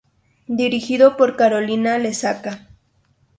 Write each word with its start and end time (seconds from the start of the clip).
Dirigido 0.47 1.15
por 1.15 1.35
Carolina 1.35 1.99
Lesaca. 1.99 2.65